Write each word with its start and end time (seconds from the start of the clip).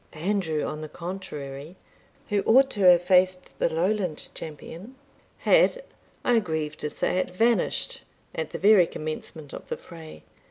Andrew, 0.13 0.63
on 0.63 0.81
the 0.81 0.89
contrary, 0.89 1.75
who 2.29 2.41
ought 2.47 2.71
to 2.71 2.89
have 2.89 3.03
faced 3.03 3.59
the 3.59 3.69
Lowland 3.71 4.29
champion, 4.33 4.95
had, 5.37 5.83
I 6.25 6.39
grieve 6.39 6.75
to 6.77 6.89
say 6.89 7.19
it, 7.19 7.29
vanished 7.29 8.01
at 8.33 8.49
the 8.49 8.57
very 8.57 8.87
commencement 8.87 9.53
of 9.53 9.67
the 9.67 9.77
fray. 9.77 10.23